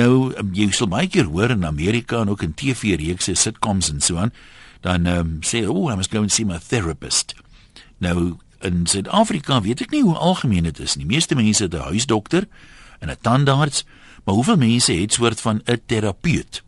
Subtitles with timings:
[0.00, 4.16] Nou jy sal baie keer hoor in Amerika en ook in TV-reekse, sitcoms en so
[4.16, 4.32] aan,
[4.80, 7.34] dan um, sê, "Oh, I must go and see my therapist."
[7.98, 11.06] Nou in Suid-Afrika weet ek nie hoe algemeen dit is nie.
[11.06, 12.48] Meeste mense het 'n huisdokter
[13.00, 13.84] en 'n tandarts,
[14.24, 16.62] maar hoeveel mense het soort van 'n terapeut?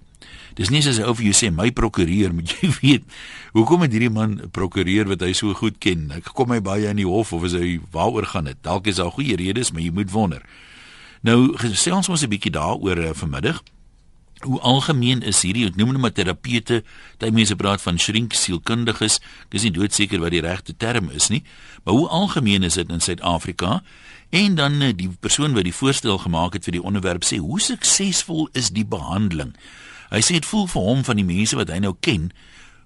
[0.54, 3.04] Dis nie soos of jy sê my prokureur, moet jy weet.
[3.52, 6.10] Hoekom het hierdie man 'n prokureur wat hy so goed ken?
[6.10, 8.56] Ek kom my baie in die hof of is hy waaroor gaan dit?
[8.60, 10.42] Dalk is daar goeie redes, maar jy moet wonder.
[11.23, 13.62] Nou gesels ons 'n bietjie daaroor uh, vanmiddag.
[14.43, 16.82] Hoe algemeen is hierdie ek noem net terapeute,
[17.18, 21.44] daai mense praat van shrink sielkundiges, dis nie doodseker wat die regte term is nie,
[21.85, 23.85] maar hoe algemeen is dit in Suid-Afrika?
[24.30, 27.61] En dan eh, die persoon wat die voorstel gemaak het vir die onderwerp sê, hoe
[27.61, 29.54] suksesvol is die behandeling?
[30.11, 32.33] Hy sê dit voel vir hom van die mense wat hy nou ken,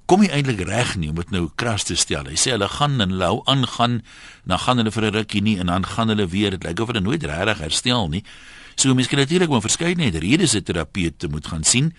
[0.06, 2.24] kom hy eintlik reg nie om dit nou kras te stel.
[2.24, 4.02] Hy sê hulle gaan en hulle hou aangaan,
[4.44, 6.50] dan gaan hulle vir 'n rukkie nie en dan gaan hulle weer.
[6.50, 8.24] Dit lyk of hulle nooit regtig herstel nie.
[8.76, 11.92] So mens kan natuurlik maar verskeidenheid redes se terapeute moet gaan sien,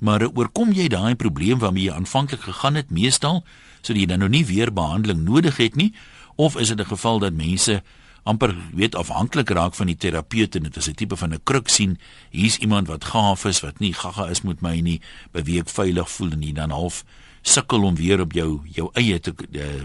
[0.00, 3.44] maar oorkom jy daai probleem waarmee jy aanvanklik gegaan het meestal
[3.80, 5.92] sodat jy dan nou nie weer behandeling nodig het nie
[6.36, 7.82] of is dit 'n geval dat mense
[8.22, 11.68] amper weet afhanklik raak van die terapeut en dit is 'n tipe van 'n kruk
[11.68, 11.98] sien
[12.30, 15.00] hier's iemand wat gaaf is wat nie gaga is met my nie
[15.32, 17.04] beweeg veilig voel en nie dan half
[17.42, 19.82] sukkel om weer op jou jou eie te uh,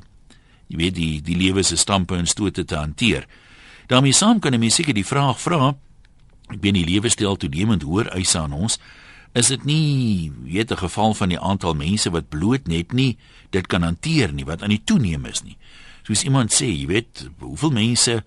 [0.68, 3.28] jy weet die die lewe se stampe en stote te hanteer.
[3.88, 5.76] daarmee saam kan 'n mens seker die vraag vra
[6.50, 8.80] ek ben die lewenstyl toenemend hoër eise aan ons.
[9.34, 13.18] Is dit nie weet 'n geval van die aantal mense wat bloot net nie
[13.50, 15.58] dit kan hanteer nie wat aan die toeneem is nie?
[16.04, 18.24] Soos iemand sê jy weet hoeveel mense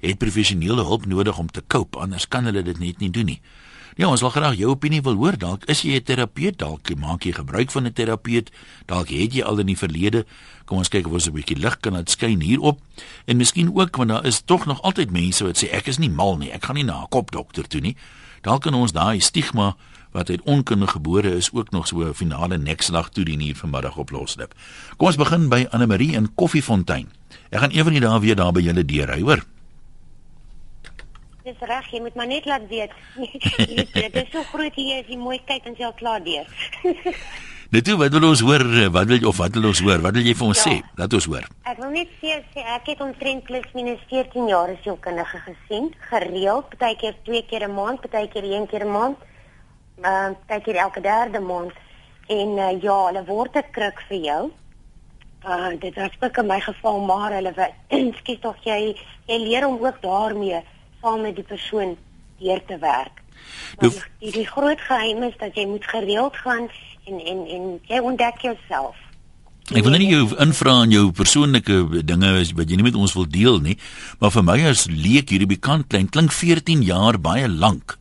[0.00, 3.40] het professionele hulp nodig om te cope anders kan hulle dit net nie doen nie
[4.00, 5.36] Ja, ons wil graag jou opinie wil hoor.
[5.36, 8.50] Dalk is jy 'n terapeut, dalk maak jy gebruik van 'n terapeut,
[8.86, 10.24] dalk het jy al in die verlede.
[10.64, 12.80] Kom ons kyk of ons 'n bietjie lig kan laat skyn hierop.
[13.26, 16.10] En miskien ook want daar is tog nog altyd mense wat sê ek is nie
[16.10, 17.96] mal nie, ek gaan nie na 'n kopdokter toe nie.
[18.40, 19.76] Dalk kan ons daai stigma
[20.12, 23.96] wat uit onkunde gebore is ook nog so 'n finale nekslag toe die hier vanmiddag
[23.96, 24.54] oplos het.
[24.96, 27.08] Kom ons begin by Anne Marie in Koffiefontein.
[27.50, 29.44] Ek gaan eendag daar weer daar by julle deur ry, hoor.
[31.42, 32.92] Dis reg, jy moet maar net laat weet.
[34.04, 36.46] Dit is so groot hier as jy mooi kyk en jy al klaar deur.
[37.72, 38.62] Net toe, wat wil ons hoor?
[38.94, 40.02] Wat wil jy of wat wil ons hoor?
[40.04, 40.64] Wat wil jy vir ons ja.
[40.68, 40.90] sê?
[41.00, 41.46] Laat ons hoor.
[41.66, 45.88] Ek wil net sê, sê ek het omtrent plus minus 14 jaar as sielkundige gesien,
[46.10, 49.16] gereeld, partykeer twee keer 'n maand, partykeer een keer 'n maand.
[50.02, 51.72] Ehm uh, partykeer elke derde maand.
[52.28, 54.42] En uh, ja, hulle word 'n kruk vir jou.
[55.42, 57.72] Uh dit was ook in my geval maar hulle
[58.20, 58.94] skiet tog jy
[59.26, 60.62] jy leer om ook daarmee
[61.02, 61.96] saam met die persoon
[62.40, 63.20] deur te werk.
[63.80, 63.90] Die,
[64.22, 66.68] die die groot geheim is dat jy moet gereeld gaan
[67.10, 68.98] en en en jy ontdek jouself.
[69.70, 73.28] Ek wil nie jou invra aan jou persoonlike dinge wat jy nie met ons wil
[73.30, 73.76] deel nie,
[74.20, 77.96] maar vir my as leek hierdie bekant klein klink 14 jaar baie lank.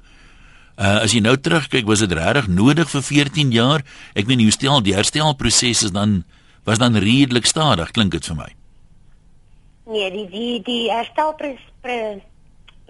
[0.78, 3.85] Uh as jy nou terugkyk, was dit regtig nodig vir 14 jaar?
[4.17, 6.23] Ek meen hoe stel die herstelproses is dan
[6.66, 8.50] was dan redelik stadig klink dit vir my.
[9.91, 12.25] Nee, die die die herstelproses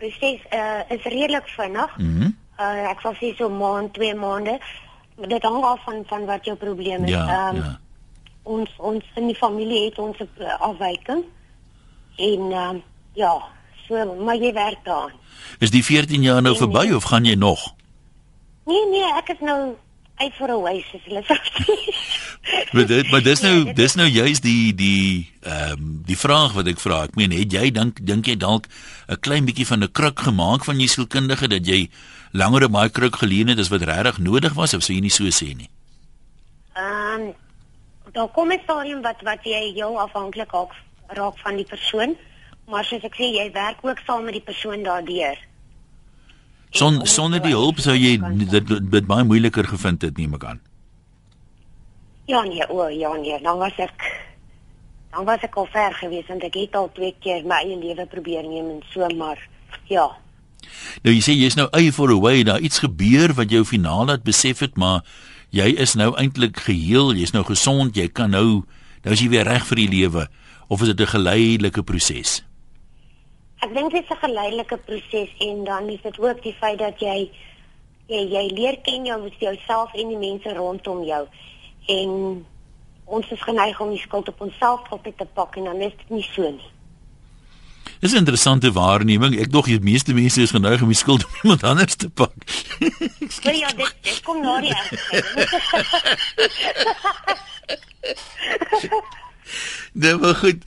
[0.02, 1.98] proses uh, is redelik vinnig.
[1.98, 2.38] Mm -hmm.
[2.60, 4.60] uh, ek sal sê so maand, 2 maande.
[5.28, 7.10] Dit hang af van van wat jou probleem is.
[7.10, 7.80] Ja, um, ja.
[8.44, 11.24] Ons ons in die familie het ons 'n afwyking.
[12.16, 12.76] En uh,
[13.14, 13.34] ja,
[13.88, 15.20] so maar jy werk daaraan.
[15.60, 17.74] Is die 14 jaar nou verby of gaan jy nog?
[18.66, 19.76] Nee nee, ek is nou
[20.16, 21.36] uit vir 'n oasis, hulle sê.
[22.72, 26.53] Maar dit maar dis nou nee, dis nou juist die die ehm um, die vraag
[26.53, 27.03] wat ek vra.
[27.09, 28.68] Ek meen, het jy dink dink jy dalk
[29.07, 31.90] 'n klein bietjie van 'n kruk gemaak van jy sielkundige dat jy
[32.31, 35.13] langer op my kruk geleen het as wat regtig nodig was of sou jy nie
[35.13, 35.69] so sê nie?
[36.74, 37.34] Ehm um,
[38.12, 40.73] daar kom 'n stadium wat wat jy jou afhanklik raak
[41.08, 42.16] raak van die persoon,
[42.68, 45.38] maar soos ek sê, jy werk ook saam met die persoon daardeur.
[46.72, 48.16] Son sonder die hulp sou jy
[48.47, 50.62] dit dit baie moeiliker gevind het nie mekaan.
[52.31, 54.03] Ja nee, o ja nee, dan was ek
[55.12, 58.06] dan was ek al ver gewees en ek het al twee keer my eie lewe
[58.08, 59.42] probeer neem en so maar
[59.92, 60.08] ja.
[61.03, 64.14] Nou jy sê jy's nou eye for a way, daar iets gebeur wat jou finaal
[64.14, 65.03] het besef het, maar
[65.52, 68.64] jy is nou eintlik geheel, jy's nou gesond, jy kan nou
[69.03, 70.28] nou is jy weer reg vir die lewe
[70.72, 72.46] of is dit 'n geleidelike proses?
[73.59, 77.00] Ek dink dit is 'n geleidelike proses en dan is dit ook die feit dat
[77.00, 77.29] jy
[78.08, 81.28] jy, jy leer ken jou jouself en die mense rondom jou.
[81.88, 82.46] En
[83.06, 86.28] ons is geneig om die skuld op onsself te pak en dan is dit nie
[86.34, 86.70] so nie.
[88.00, 89.40] Dis 'n interessante waarneming.
[89.40, 92.34] Ek dog die meeste mense is geneig om die skuld op iemand anders te pak.
[93.42, 95.50] Ja, ja, dit, dit kom na die egskeiding.
[99.94, 100.64] Nee, maar goed.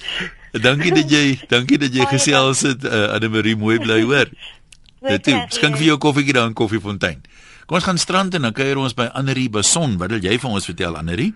[0.53, 4.31] Dankie dat jy, dankie dat jy gesels het, uh, Anne Marie, mooi bly hoor.
[5.01, 5.27] Dit.
[5.49, 7.23] Skink vir jou koffieetjie daar in Koffiefontein.
[7.65, 9.95] Kom ons gaan strand en dan kuier ons by Annerie Bason.
[9.97, 11.31] Wat wil jy vir ons vertel Annerie?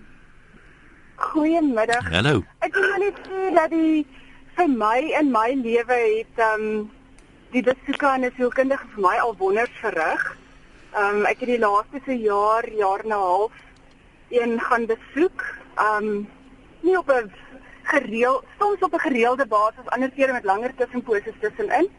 [1.17, 2.05] Goeiemiddag.
[2.13, 2.43] Hallo.
[2.61, 4.03] Ek wil net sê dat die
[4.59, 6.83] vir my in my lewe het ehm um,
[7.49, 10.21] die besoeke aan 'n sielkundige vir my al wonders verrig.
[10.93, 13.55] Ehm um, ek het die laaste se jaar, jaar en 'n half
[14.29, 15.41] een gaan besoek.
[15.81, 16.27] Ehm um,
[16.81, 17.31] nie op 'n
[17.83, 21.89] gereeld soms op 'n gereelde basis, ander kere met langer tussenposes tussenin.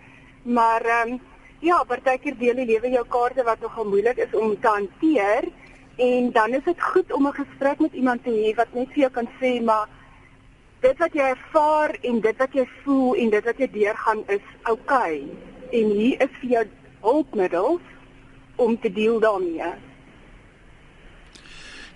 [0.43, 1.21] Maar ehm um,
[1.61, 5.49] ja, partykeer deel die lewe jou kaarte wat nogal moeilik is om te hanteer
[6.01, 9.03] en dan is dit goed om 'n gesprek met iemand te hê wat net vir
[9.05, 9.89] jou kan sê maar
[10.81, 14.47] dit wat jy ervaar en dit wat jy voel en dit wat jy deurgaan is
[14.63, 15.81] oukei okay.
[15.81, 16.65] en hier is vir jou
[17.01, 17.85] hulpmiddels
[18.57, 19.73] om te deel daarmee.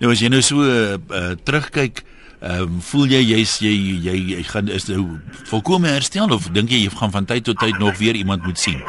[0.01, 2.03] Nou as jy nou so uh, terugkyk,
[2.45, 3.73] ehm um, voel jy jy's jy
[4.05, 7.59] jy jy gaan is nou volkome herstel of dink jy jy gaan van tyd tot
[7.59, 8.83] tyd nog weer iemand moet sien?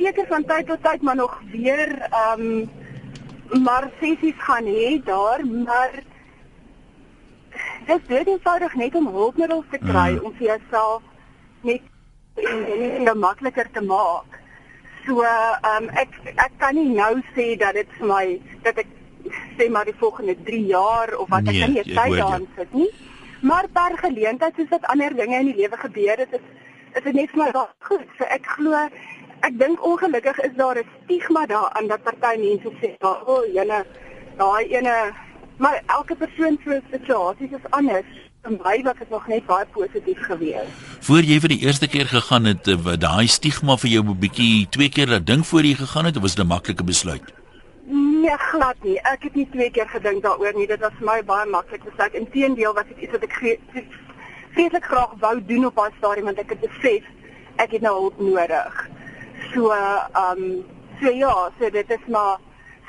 [0.00, 2.70] Seker van tyd tot tyd maar nog weer ehm um,
[3.64, 5.90] maar sessies gaan hê daar, maar
[7.86, 10.24] dit is eenvoudig net om hulpmiddels te kry mm.
[10.24, 11.02] om vir jouself
[11.60, 11.82] net
[12.34, 14.38] en dinge makliker te maak.
[15.04, 18.24] So ehm um, ek ek kan nie nou sê dat dit vir my
[18.64, 18.96] dat ek
[19.58, 22.72] sê maar die volgende 3 jaar of wat nee, ek kan nie tyd daarin sit
[22.72, 22.90] nie.
[23.40, 26.48] Maar per geleentheid soos wat ander dinge in die lewe gebeur het, is
[26.94, 28.06] is dit net vir my baie goed.
[28.18, 28.86] So ek glo
[29.40, 33.84] ek dink ongelukkig is daar 'n stigma daaraan dat party mense sê, "O, oh, jene,
[34.36, 35.14] daai ene
[35.60, 38.06] Maar elke persoon se situasie is anders.
[38.42, 40.78] Vir my was dit nog net baie positief geweest.
[41.04, 44.18] Voor jy vir die eerste keer gegaan het, eh, wat daai stigma vir jou 'n
[44.22, 47.26] bietjie twee keer dat ding voor jy gegaan het, of was dit 'n maklike besluit?
[48.22, 48.98] Nee, glad nie.
[49.02, 50.66] Ek het nie twee keer gedink daaroor nie.
[50.66, 51.82] Dit was vir my baie maklik.
[51.96, 53.58] Was inteendeel was dit iets wat ek
[54.52, 57.04] vreeslik graag wou doen op daai stadium want ek het besef
[57.56, 58.88] ek het nou hulp nodig.
[59.54, 60.64] So, ehm um,
[61.00, 62.38] so ja, so dit is maar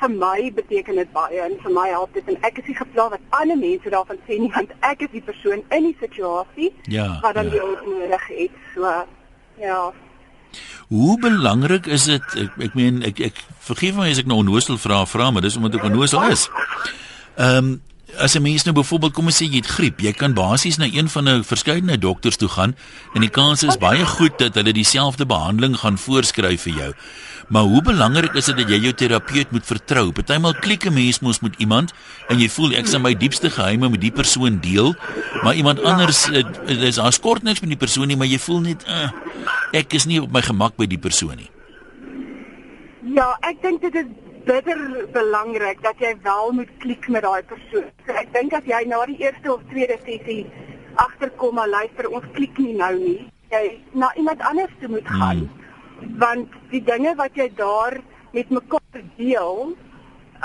[0.02, 3.08] vir my beteken dit baie en vir my help dit en ek is nie gepla
[3.12, 7.06] wat ander mense daarvan sê nie want ek is die persoon in die situasie ja,
[7.22, 7.54] wat dan ja.
[7.54, 8.56] die hulp nodig het.
[8.74, 8.94] So
[9.62, 9.82] ja.
[10.92, 13.38] Hoe belangrik is dit ek ek meen ek ek
[13.70, 16.48] vergeef my as ek nou onnoosel vra vra maar dis omdat ek onnoosel is.
[17.38, 17.72] Ehm um,
[18.18, 20.84] as 'n mens nou byvoorbeeld kom ons sê jy het griep, jy kan basies na
[20.84, 22.76] een van 'n verskeidenheid dokters toe gaan
[23.14, 26.94] en die kans is baie goed dat hulle dieselfde behandeling gaan voorskryf vir jou.
[27.48, 30.12] Maar hoe belangrik is dit dat jy jou terapeut moet vertrou?
[30.12, 31.92] Partymal klik 'n mens mos met iemand
[32.28, 34.94] en jy voel ek sal my diepste geheime met die persoon deel,
[35.42, 35.84] maar iemand ja.
[35.84, 36.28] anders
[36.66, 39.10] is daar skort niks met die persoon nie, maar jy voel net uh,
[39.72, 41.50] ek is nie op my gemak by die persoon nie.
[43.14, 44.06] Ja, ek dink dit is
[44.44, 47.88] bitter belangrik dat jy wel moet klik met daai persoon.
[48.06, 50.46] So ek dink as jy na die eerste of tweede sessie
[50.94, 53.18] agterkom maar luister, ons klik nie nou nie.
[53.52, 55.46] Jy na iemand anders toe moet gaan.
[55.46, 55.60] Hmm
[56.18, 57.98] want die dinge wat jy daar
[58.32, 59.74] met mekaar deel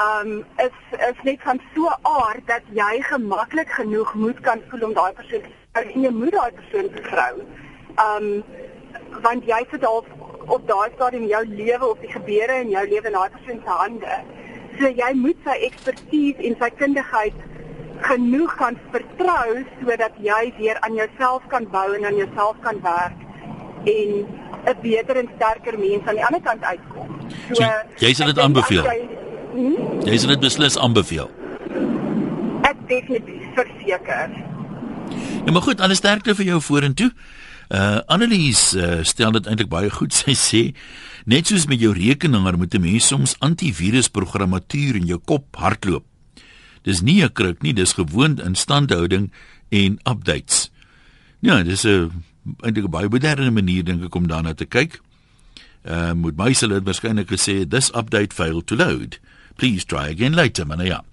[0.04, 0.32] um
[0.64, 0.78] is
[1.10, 5.48] is net van so aard dat jy gemaklik genoeg moet kan voel om daai persoon
[5.82, 7.34] en jy moet daai persoon vertrou.
[8.06, 8.28] Um
[9.26, 10.06] want jy sit al
[10.48, 13.78] op daai stadium jou lewe of die gebeure in jou lewe in daai persoon se
[13.82, 14.18] hande.
[14.80, 17.46] So jy moet sy ekspertise en sy kundigheid
[18.08, 23.24] genoeg kan vertrou sodat jy weer aan jouself kan bou en aan jouself kan werk
[23.86, 24.12] en
[24.68, 27.10] 'n beter en sterker mens aan die ander kant uitkom.
[27.48, 28.84] So, so jy sal dit aanbeveel.
[28.84, 29.10] Jy,
[29.54, 30.02] hmm?
[30.04, 31.30] jy sal dit beslis aanbeveel.
[32.62, 34.30] Ek definitief verseker.
[35.46, 37.12] Ja, maar goed, alles sterkte vir jou vorentoe.
[37.67, 40.13] Uh Annelies uh, stel dit eintlik baie goed.
[40.21, 40.62] Sy sê
[41.27, 46.05] net soos met jou rekenaar moet 'n mens soms antivirusprogrammatuur in jou kop hardloop.
[46.83, 49.31] Dis nie 'n kruk nie, dis gewoond instandhouding
[49.69, 50.71] en updates.
[51.39, 52.24] Ja, dis 'n
[52.63, 55.01] eintlik 'n baie moderne manier dink ek om daarna te kyk.
[55.83, 59.19] Uh, moet my sal dit waarskynlik gesê this update failed to load.
[59.55, 60.86] Please try again later, man.
[60.86, 61.03] Ja.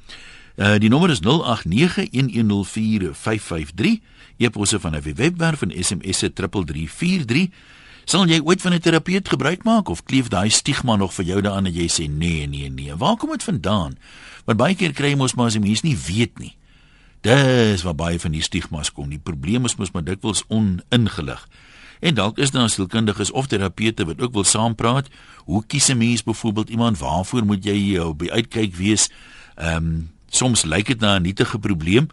[0.57, 1.27] Uh, die nommer is 0891104553.
[4.37, 7.49] E-posse van 'n webwerf en SMS'e 3343.
[8.05, 11.41] Sal jy ooit van 'n terapeut gebruik maak of kleef daai stigma nog vir jou
[11.41, 12.97] daaraan dat jy sê nee, nee, nee.
[12.97, 13.97] Waar kom dit vandaan?
[14.45, 16.57] Want baie keer kry jy mos maar as jy mens nie weet nie.
[17.21, 19.09] Dis waar baie van die stigmas kom.
[19.09, 21.49] Die probleem is mos maar dikwels oningelig.
[22.01, 25.09] En dalk is daar sielkundiges of terapeute wat ook wil saampraat.
[25.45, 29.11] Hoe kies 'n mens byvoorbeeld iemand waarvoor moet jy op die uitkyk wees?
[29.55, 32.09] Ehm um, soms lyk dit na 'n nietige probleem.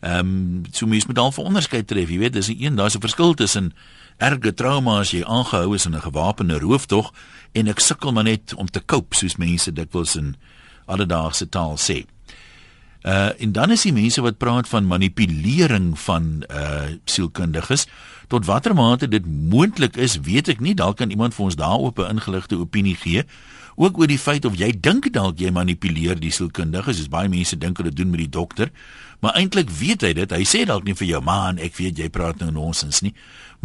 [0.00, 2.96] Ehm um, so mens moet dan 'n onderskeid tref, jy weet, dis 'n een, daar's
[2.96, 3.72] 'n verskil tussen
[4.16, 7.12] erge trauma as jy aangehou is in 'n gewapende rooftog
[7.52, 10.36] en ek sukkel maar net om te cope soos mense dikwels in
[10.84, 12.04] alledaagse taal sê.
[13.02, 17.86] Uh en dan is die mense wat praat van manipulering van uh sielkundiges.
[18.28, 20.74] Tot watter mate dit moontlik is, weet ek nie.
[20.74, 23.24] Dalk kan iemand vir ons daarop 'n ingeligte opinie gee.
[23.80, 27.56] Ook oor die feit of jy dink dalk jy manipuleer die sielkundiges, soos baie mense
[27.56, 28.68] dink hulle doen met die dokter.
[29.24, 30.34] Maar eintlik weet hy dit.
[30.36, 33.14] Hy sê dalk nie vir jou man, ek weet jy praat nou nonsens nie.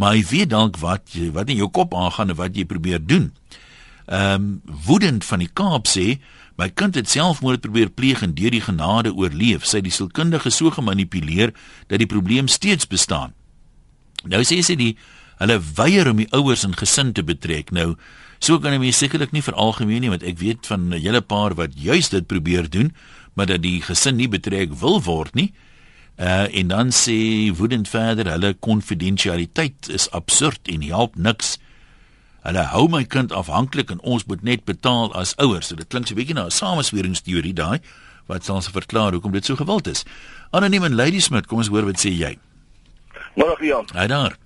[0.00, 3.30] Maar hy weet dalk wat wat in jou kop aangaan en wat jy probeer doen.
[4.06, 4.50] Ehm um,
[4.86, 6.16] woedend van die Kaap sê
[6.56, 9.66] My kind het selfmoord probeer pleeg en deur die genade oorleef.
[9.68, 11.52] Het die sielkundige so gemanipuleer
[11.86, 13.34] dat die probleem steeds bestaan.
[14.24, 14.94] Nou sê sy die
[15.36, 17.74] hulle weier om die ouers en gesin te betrek.
[17.76, 17.94] Nou
[18.38, 21.54] so kan jy mens sekerlik nie veralgemeen nie want ek weet van 'n hele paar
[21.54, 22.94] wat juist dit probeer doen,
[23.34, 25.52] maar dat die gesin nie betrek wil word nie.
[26.16, 31.58] Uh en dan sê woedend verder, hulle konfidensialiteit is absurd en help niks.
[32.42, 35.66] Hulle hou my kind afhanklik en ons moet net betaal as ouers.
[35.66, 37.80] So dit klink so 'n bietjie na 'n samesweringsteorie daai
[38.26, 40.04] wat sal se verklaar hoekom dit so gewild is.
[40.50, 42.38] Anoniem en Lady Smith, kom ons hoor wat sê jy.
[43.36, 43.86] Môre Jan.
[43.94, 44.45] Hy daar.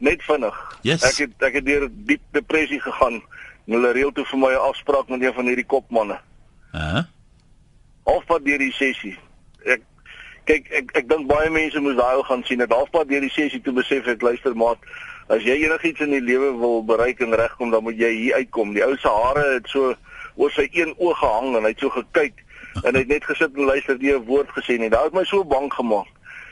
[0.00, 0.56] Net vinnig.
[0.82, 1.04] Yes.
[1.04, 3.20] Ek het ek het deur diep depressie gegaan.
[3.68, 6.18] Hulle reël toe vir my 'n afspraak met een van hierdie kopmanne.
[6.72, 6.78] Hæ?
[6.78, 7.04] Uh -huh.
[8.04, 9.18] Halfpad deur die sessie.
[9.64, 9.82] Ek
[10.44, 12.60] kyk ek ek dink baie mense moes daai ou gaan sien.
[12.60, 14.78] Ek halfpad deur die sessie toe besef ek luister maat
[15.30, 18.72] as jy enigiets in die lewe wil bereik en regkom, dan moet jy hier uitkom.
[18.74, 19.94] Die ou se hare het so
[20.34, 22.40] oor sy een oog gehang en hy het so gekyk
[22.86, 24.90] en hy het net gesit en luister nie 'n woord gesê nie.
[24.90, 26.08] Dit het my so bang gemaak.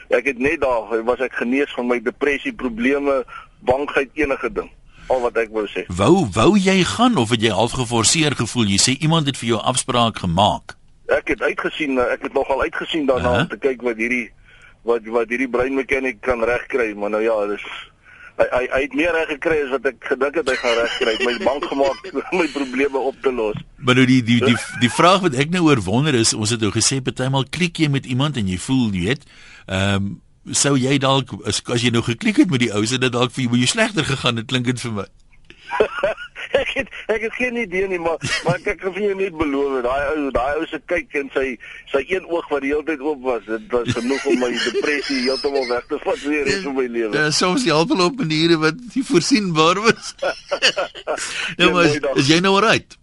[0.09, 3.25] Ek het net daar was ek genees van my depressie, probleme,
[3.69, 4.71] bangheid, enige ding.
[5.09, 5.85] Al wat ek wou sê.
[5.97, 8.73] Wou wou jy gaan of het jy half geforseer gevoel?
[8.77, 10.77] Jy sê iemand het vir jou afspraak gemaak.
[11.13, 13.45] Ek het uitgesien, ek het nogal uitgesien daarna uh -huh.
[13.45, 14.29] om te kyk wat hierdie
[14.89, 17.65] wat wat hierdie breinmekaniek kan regkry, maar nou ja, dis
[18.39, 20.97] hy hy, hy het meer reg gekry as wat ek gedink het hy gaan reg
[21.03, 21.15] kry.
[21.27, 22.11] My bank gemaak
[22.41, 23.59] my probleme op te los.
[23.77, 26.63] Maar nou die die die die vraag wat ek nou oor wonder is, ons het
[26.63, 29.27] nou gesê partymal klik jy met iemand en jy voel jy weet,
[29.69, 30.17] ehm um,
[30.57, 33.35] sou jy dalk as, as jy nou geklik het met die ou se dit dalk
[33.35, 35.05] vir jou slegter gegaan het klink dit vir my.
[36.61, 39.83] ek het ek het geen idee nie maar maar ek kan vir jou net beloof
[39.85, 41.47] daai ou daai ou se kyk en sy
[41.93, 45.19] sy een oog wat die hele tyd oop was dit was genoeg om my depressie
[45.27, 47.13] heeltemal weg te vat weer in my lewe.
[47.17, 50.15] Ja soms help op maniere wat nie voorsienbaar was.
[51.61, 52.97] Ja maar is, is jy nou reg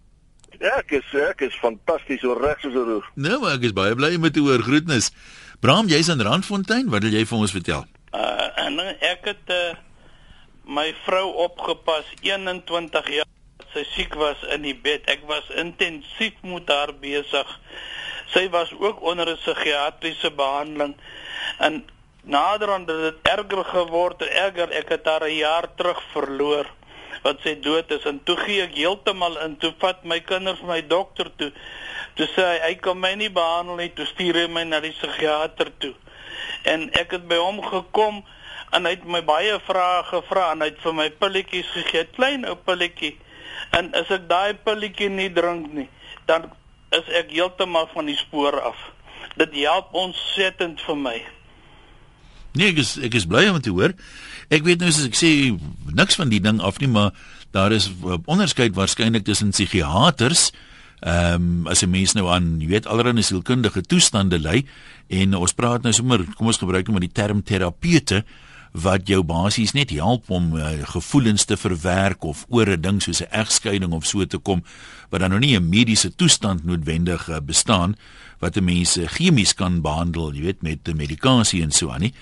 [0.60, 3.10] ja ek is ek is fantasties so reg soos 'n roer.
[3.14, 5.12] Nee maar ek is baie bly om te hoor groetnis
[5.60, 9.76] Bram jy's in Randfontein wat wil jy vir ons vertel uh en ek het uh,
[10.64, 13.26] my vrou opgepas 21 jaar
[13.76, 15.04] sy siek was in die bed.
[15.10, 17.50] Ek was intensief met haar besig.
[18.32, 20.96] Sy was ook onder 'n psigiatriese behandeling
[21.58, 21.84] en
[22.24, 24.70] naderhand het dit erger geword, erger.
[24.70, 26.66] Ek het haar 'n jaar terug verloor
[27.22, 30.80] wat sy dood is en toe gee ek heeltemal in toe vat my kinders my
[30.86, 31.52] dokter toe.
[32.16, 34.94] Toe sê hy hy kan my nie behandel nie, toe stuur hy my na die
[34.96, 35.92] psigiater toe.
[36.64, 38.22] En ek het by hom gekom
[38.74, 42.48] en hy het my baie vrae gevra en hy het vir my pilletjies gegee, klein
[42.48, 43.14] ou pilletjie.
[43.76, 45.88] En as ek daai pilletjie nie drink nie,
[46.28, 46.48] dan
[46.96, 48.78] is ek heeltemal van die spoor af.
[49.36, 51.16] Dit help ontsettend vir my.
[52.56, 53.92] Nee, ek is ek is bly om te hoor.
[54.48, 55.30] Ek weet nou as ek sê
[55.92, 57.12] niks van die ding af nie, maar
[57.52, 57.90] daar is
[58.24, 60.48] onderskeid waarskynlik tussen psigiaters
[61.00, 64.64] Ehm um, as 'n mens nou aan, jy weet, allerlei sielkundige toestande ly
[65.08, 68.24] en ons praat nou sommer, kom ons gebruik nou maar die term terapeute
[68.72, 73.20] wat jou basies net help om uh, gevoelens te verwerk of oor 'n ding soos
[73.22, 74.64] 'n egskeiding of so te kom
[75.10, 77.96] wat dan nog nie 'n mediese toestand noodwendig uh, bestaan
[78.38, 82.14] wat 'n mens uh, chemies kan behandel, jy weet met medikasie en so aan nie.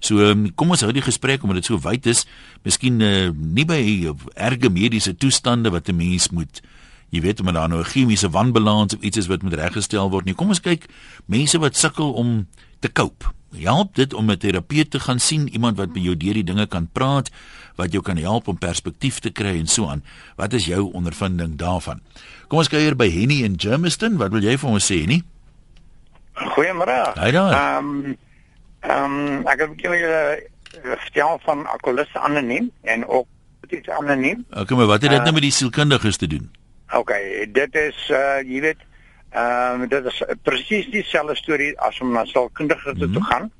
[0.00, 2.26] So um, kom ons hou die gesprek omdat dit so wyd is,
[2.62, 6.62] miskien uh, nie by uh, erge mediese toestande wat 'n mens moet
[7.10, 10.24] jy weet omdat daar nou 'n chemiese wanbalans of iets is wat moet reggestel word
[10.24, 10.34] nie.
[10.34, 10.86] Kom ons kyk
[11.26, 12.46] mense wat sukkel om
[12.80, 13.26] te cope
[13.58, 16.66] help dit om 'n terapeut te gaan sien, iemand wat by jou deur die dinge
[16.66, 17.30] kan praat,
[17.74, 20.04] wat jou kan help om perspektief te kry en so aan.
[20.36, 22.00] Wat is jou ondervinding daarvan?
[22.48, 24.16] Kom ons kyk hier by Henny in Germiston.
[24.16, 25.22] Wat wil jy vir ons sê, nie?
[26.34, 27.12] Goeiemôre.
[27.14, 27.52] Hi daar.
[27.52, 28.16] Ehm um,
[28.80, 33.26] ehm um, ek het julle vertel van alkoholiste anoniem en ook
[33.68, 34.44] iets anoniem.
[34.50, 36.50] Okay, maar wat het dit uh, nou met die sielkundiges te doen?
[36.94, 38.88] Okay, dit is uh jy weet
[39.30, 43.12] Ehm um, dit is presies dieselfde storie as om na saalkundige toe mm -hmm.
[43.12, 43.50] te gaan.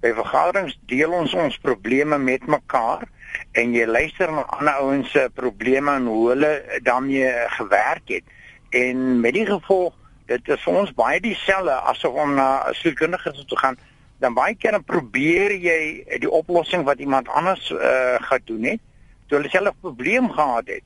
[0.00, 3.08] By vergaderings deel ons ons probleme met mekaar
[3.52, 8.22] en jy luister na ander ouens se probleme en hoe hulle daarmee gewerk het.
[8.70, 9.94] En met die gevolg
[10.26, 13.78] dit is vir ons baie dieselfde as om na 'n sielkundige toe gaan.
[14.18, 18.80] Dan baie keer dan probeer jy die oplossing wat iemand anders uh, gedoen het,
[19.26, 20.82] toe hulle self 'n probleem gehad het.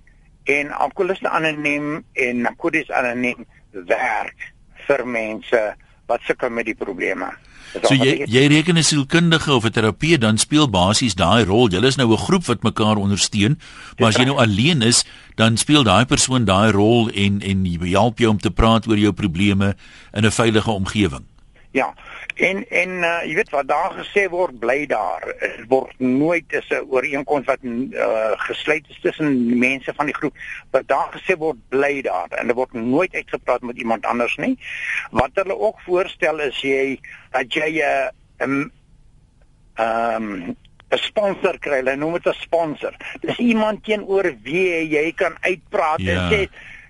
[0.49, 3.45] En alkoholiste anoniem en narkoties anoniem
[3.91, 4.53] werk
[4.89, 5.61] vir mense
[6.09, 7.29] wat sukkel met die probleme.
[7.85, 11.69] So jy jy reken 'n sielkundige of 'n terapeut dan speel basies daai rol.
[11.69, 13.59] Julle is nou 'n groep wat mekaar ondersteun,
[13.99, 18.19] maar as jy nou alleen is, dan speel daai persoon daai rol en en help
[18.19, 19.77] jou om te praat oor jou probleme
[20.13, 21.25] in 'n veilige omgewing.
[21.79, 21.95] Ja.
[22.35, 25.25] En en uh, jy weet wat daar gesê word bly daar.
[25.41, 30.37] Dit word nooit is 'n ooreenkoms wat uh, gesluit is tussen mense van die groep.
[30.71, 34.59] Wat daar gesê word bly daar en dit word nooit uitgepraat met iemand anders nie.
[35.11, 38.09] Wat hulle ook voorstel is jy dat jy 'n uh,
[39.79, 40.57] ehm um,
[40.91, 41.77] 'n sponsor kry.
[41.83, 42.95] Hulle noem dit 'n sponsor.
[43.21, 46.13] Dis iemand teenoor wie jy kan uitpraat ja.
[46.13, 46.49] en sê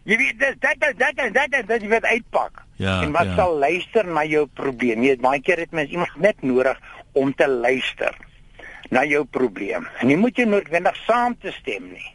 [0.09, 2.65] jy weet dis dit dit dit dit dit jy weet uitpak.
[2.79, 3.37] Ja, en wat ja.
[3.41, 5.03] sal luister na jou probleem?
[5.03, 6.79] Jy weet baie keer het mens iemand net nodig
[7.19, 8.15] om te luister
[8.95, 9.89] na jou probleem.
[10.01, 12.07] En jy moet jy noodwendig saam te stem nie.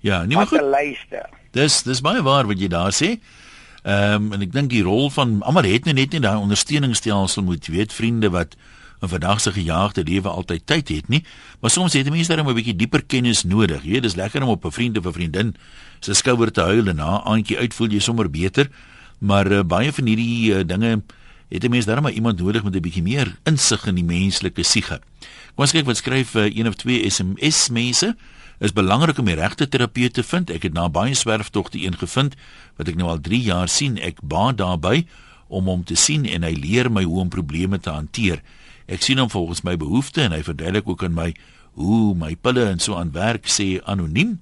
[0.00, 0.58] Ja, nie maar goed.
[0.58, 1.28] te luister.
[1.56, 3.18] Dis dis baie waar wat jy daar sê.
[3.84, 7.46] Ehm um, en ek dink die rol van almal het nou net nie daai ondersteuningsstelsel
[7.46, 8.56] moet weet vriende wat
[9.00, 11.24] in vandag se gejaagde lewe altyd tyd het nie,
[11.60, 13.82] maar soms het mense daarom 'n bietjie dieper kennis nodig.
[13.84, 15.54] Jy weet, dis lekker om op 'n vriend of 'n vriendin
[16.00, 18.70] se skouer te huil en na aandjie uitvoel jy sommer beter.
[19.18, 21.02] Maar uh, baie van hierdie uh, dinge
[21.48, 24.62] het 'n mens daarom maar iemand nodig met 'n bietjie meer insig in die menslike
[24.62, 25.00] siege.
[25.54, 28.16] Kom ons kyk wat skryf uh, een of twee SMS mense.
[28.58, 30.50] Is belangrik om die regte terapeut te vind.
[30.50, 32.34] Ek het na baie swerftogte een gevind
[32.76, 33.98] wat ek nou al 3 jaar sien.
[33.98, 35.06] Ek baat daarbey
[35.48, 38.42] om hom te sien en hy leer my hoe om probleme te hanteer.
[38.88, 41.32] Ek sien hom volgens my behoeftes en hy verduidelik ook aan my
[41.78, 44.38] hoe my pille en so aan werk sê anoniem.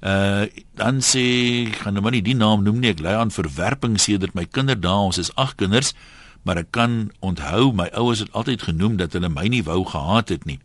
[0.00, 0.46] Uh
[0.78, 1.24] dan sê
[1.66, 2.94] ek gaan nou maar nie die naam noem nie.
[2.94, 5.10] Ek lei aan verwerping sedert my kinderdae.
[5.10, 5.92] Ons is 8 kinders,
[6.46, 10.32] maar ek kan onthou my ouers het altyd genoem dat hulle my nie wou gehaat
[10.32, 10.60] het nie.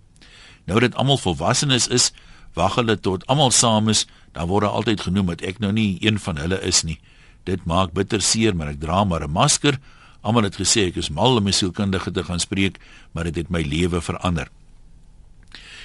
[0.69, 2.11] Nou dat almal volwassenes is,
[2.55, 5.97] wag hulle tot almal saam is, dan word daar altyd genoem dat ek nou nie
[5.99, 6.99] een van hulle is nie.
[7.43, 9.79] Dit maak bitter seer, maar ek dra maar 'n masker.
[10.23, 12.79] Almal het gesê ek is mal om 'n sielkundige te gaan spreek,
[13.11, 14.47] maar dit het my lewe verander.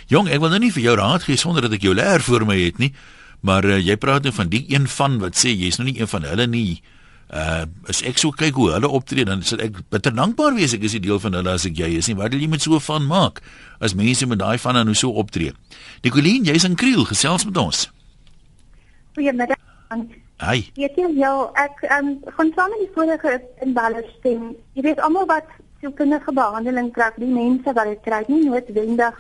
[0.07, 2.47] Jong, ek wil nou nie vir jou raad gee sonder dat ek jou leer voor
[2.47, 2.93] my het nie,
[3.41, 6.09] maar uh, jy praat nou van die een van wat sê jy's nou nie een
[6.09, 6.83] van hulle nie.
[7.29, 10.87] Uh as ek so kyk hoe hulle optree dan sal ek bitter dankbaar wees ek
[10.89, 12.17] is 'n deel van hulle as ek jy is nie.
[12.17, 13.43] Wat wil jy met so van maak
[13.81, 15.53] as mense met daai van nou so optree?
[16.03, 17.91] Nicoline, jy's in Kriel, gesels met ons.
[19.15, 19.59] Goeiemiddag.
[20.39, 20.61] Hi.
[20.77, 23.33] Weet jy wel, ek um, gaan saam met die vorige
[23.65, 24.53] inbeller stem.
[24.79, 25.49] Jy weet almal wat
[25.83, 29.19] sielkundige behandeling kry, die mense wat dit kry, nie noodwendig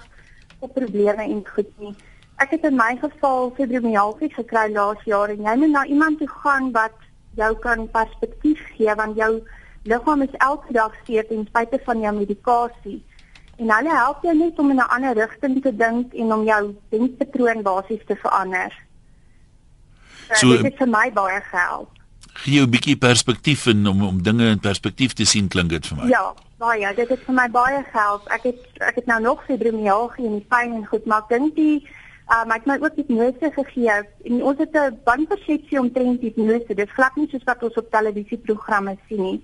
[0.62, 1.90] op probleme en goed nie.
[2.38, 6.30] Ek het in my geval fibromialgie gekry laas jaar en jy moet na iemand toe
[6.38, 6.94] gaan wat
[7.34, 9.32] jou kan perspektief gee want jou
[9.90, 13.00] liggaam is elke dag seer ten spyte van jou medikasie.
[13.58, 16.76] En hulle help jou net om in 'n ander rigting te dink en om jou
[16.94, 18.70] denkpatroon basies te verander.
[20.32, 21.88] So- dit het vir my baie gehelp.
[22.32, 25.86] Gee jou 'n bietjie perspektief in om om dinge in perspektief te sien klink dit
[25.86, 26.08] vir my.
[26.08, 26.94] Ja, baie.
[26.94, 28.28] Dit het vir my baie gehelp.
[28.28, 31.54] Ek het ek het nou nog fibromialgie en die pyn en goed, maar ek dink
[31.54, 31.88] die
[32.30, 33.96] um, ek het my ook hipnose gegee.
[34.24, 36.74] En ons het 'n bandpersepsie omtrent hipnose.
[36.74, 39.42] Dit glad nie soos wat ons op televisieprogramme sien nie.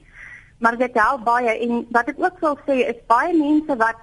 [0.59, 3.97] Maar dit help baie en wat ek ook wil sê is baie mense wat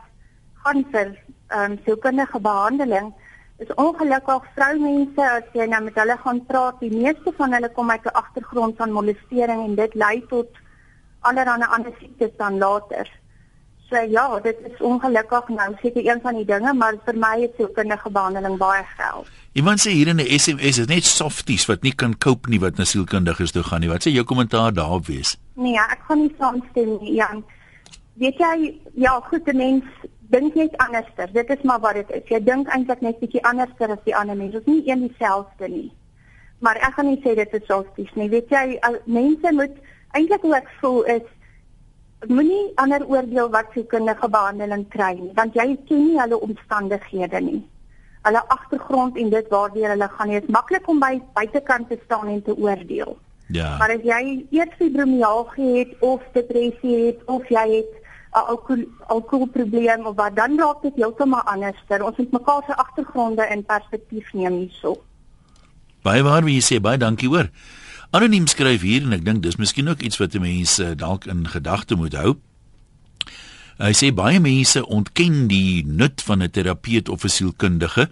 [0.64, 1.18] gaan vir
[1.48, 3.14] ehm um, sielkundige behandeling
[3.62, 7.92] is ongelukkig vroumense as jy nou met hulle gaan praat, die meeste van hulle kom
[7.92, 10.50] uit 'n agtergrond van molestering en dit lei tot
[11.20, 13.10] allerlei ander siektes dan later.
[13.90, 17.54] So ja, dit is ongelukkig nou seker een van die dinge, maar vir my het
[17.58, 19.28] sielkundige behandeling baie gehelp.
[19.54, 22.78] Iemand sê hier in 'n SMS is net softies wat nie kan cope nie wat
[22.78, 23.90] na sielkundiges toe gaan nie.
[23.90, 25.38] Wat sê jou kommentaar daarop wees?
[25.54, 27.44] Nee, ek gaan nie saamstem nie, Jan.
[28.14, 29.84] Weet jy, ja, goed, 'n mens
[30.32, 31.30] dink net anderster.
[31.34, 32.28] Dit is maar wat dit is.
[32.32, 34.58] Jy dink eintlik net bietjie anderster as die ander mense.
[34.62, 35.90] Ons is nie een dieselfde nie.
[36.62, 38.30] Maar ek gaan nie sê dit is softies nie.
[38.30, 39.78] Weet jy, al- mense moet
[40.18, 41.28] eintlik hoe ek voel is
[42.30, 47.62] moenie ander oordeel wat sielkundige behandeling kry nie, want jy ken nie hulle omstandighede nie.
[48.28, 50.30] Hulle agtergrond en dit waardeur hulle gaan.
[50.30, 53.18] Dit is maklik om by buitekant te staan en te oordeel.
[53.50, 53.78] Ja.
[53.82, 57.98] Maar as jy eers fibromialgie het of depressie het of jy het
[58.32, 61.78] 'n alkohol alkoholprobleem of wat dan raak dit heeltemal anders.
[61.88, 65.04] Ons moet mekaar se agtergronde in perspektief neem hierso.
[66.02, 67.50] Baie waar wie sê baie dankie hoor.
[68.12, 71.96] Anoniem skryf hier en ek dink dis miskien ook iets wat mense dalk in gedagte
[71.96, 72.38] moet hou.
[73.82, 78.10] Hy sê baie mense ontken die nut van 'n terapeut of 'n sielkundige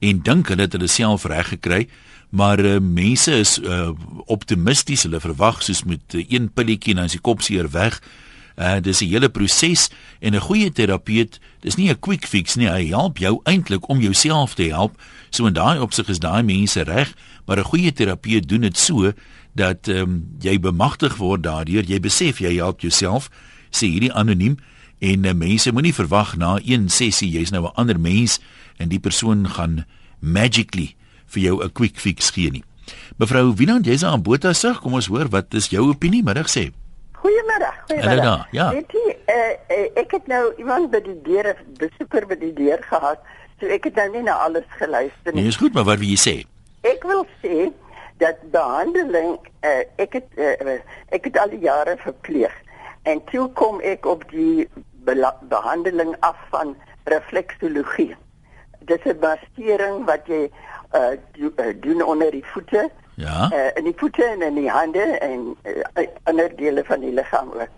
[0.00, 1.88] en dink hulle het hulle self reg gekry,
[2.30, 3.90] maar uh, mense is uh,
[4.26, 8.00] optimisties, hulle verwag soos met uh, een pilletjie dan is die kop seer weg.
[8.56, 12.68] Uh dis 'n hele proses en 'n goeie terapeut, dis nie 'n quick fix nie.
[12.68, 15.00] Hy help jou eintlik om jouself te help.
[15.30, 17.14] So in daai opsig is daai mense reg,
[17.46, 19.12] maar 'n goeie terapeut doen dit so
[19.54, 21.84] dat ehm um, jy bemagtig word daardeur.
[21.84, 23.30] Jy besef jy help jouself.
[23.70, 24.56] Sê hierdie anoniem
[24.98, 28.40] en uh, mense moenie verwag na een sessie jy's nou 'n ander mens
[28.76, 29.84] en die persoon gaan
[30.20, 30.94] magically
[31.26, 32.64] vir jou 'n quick fix gee nie.
[33.16, 34.80] Mevrou Winand, jy's aan Botha sig.
[34.80, 36.72] Kom ons hoor wat is jou opinie middag sê.
[37.22, 37.76] Goeiemiddag.
[37.86, 38.46] Goeiemiddag.
[38.50, 38.70] Ja.
[38.70, 39.34] Weet jy, uh,
[39.76, 43.22] uh, ek het nou iemand by die deur besoeker by die deur gehad.
[43.60, 45.44] So ek het nou nie na alles geluister nie.
[45.44, 46.34] Nee, is goed, maar wat wil jy sê?
[46.90, 47.68] Ek wil sê
[48.18, 50.74] dat behandeling uh, ek het uh,
[51.14, 52.54] ek het al die jare verpleeg
[53.06, 54.66] en toe kom ek op die
[55.50, 56.74] behandeling af van
[57.10, 58.16] refleksologie.
[58.82, 60.50] Dit is 'n bastering wat jy
[60.94, 62.90] uh, do, uh, doen onder die voete.
[63.14, 63.50] Ja.
[63.52, 67.52] Uh, in die voete en in die hande en uh, ander dele van die liggaam
[67.52, 67.68] ook.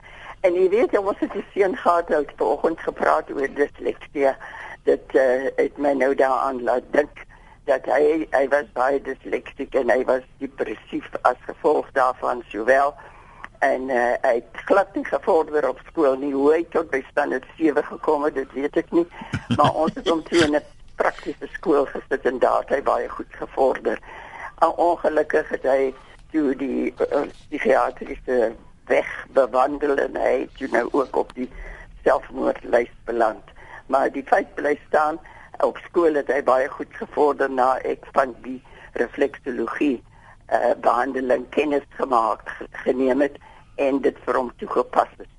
[0.41, 4.35] En jy weet, ons het die seun gehad het vanoggend gepraat oor disleksie.
[4.83, 7.25] Dit uh, het my nou daaraan laat dink
[7.65, 12.93] dat hy hy was baie disleksiek en hy was depressief as gevolg daarvan sowel
[13.65, 17.47] en uh, hy het glad nie gevorder op skool nie hoe hy tot by standaard
[17.57, 19.07] 7 gekom het dit weet ek nie
[19.57, 20.65] maar ons het hom toe in 'n
[21.01, 23.99] praktiese skool gesit en daar het hy baie goed gevorder
[24.65, 25.93] en ongelukkig het hy
[26.33, 28.53] toe die uh, psigiatriese
[28.91, 31.51] weg bewandel en hy het nou ook op die
[32.05, 33.55] selfmoordlys beland
[33.87, 35.19] maar die feit bly staan
[35.61, 38.61] op skool het hy baie goed gevorder na ek van die
[38.99, 39.97] refleksologie
[40.53, 42.43] uh, behandeling kennis gemaak
[42.85, 43.37] geneem het
[43.77, 45.31] en dit vir hom toegepas het.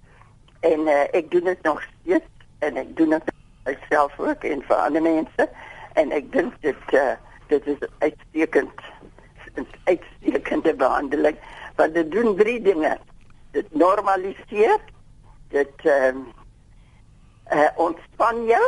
[0.59, 4.75] En uh, ek doen dit nog steeds en ek doen dit self ook en vir
[4.75, 5.49] ander mense
[5.93, 7.15] en ek dink dit uh,
[7.47, 8.85] dit is uitstekend
[9.83, 11.37] uitstekende behandeling
[11.75, 12.97] want dit doen drie dinge.
[13.51, 14.79] Dit normaliseer,
[15.49, 16.27] dit ehm um,
[17.53, 18.65] uh, ontspan jou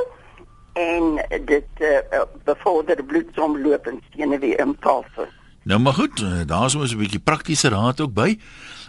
[0.74, 5.28] en dit uh, bevorder bloedsomloop en senuweeimpulse.
[5.68, 8.40] Nou maar goed, eh, daar's ons 'n bietjie praktiese raad ook by.